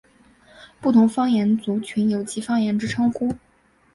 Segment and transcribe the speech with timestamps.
[0.81, 3.35] 不同方言族群有其方言之称呼。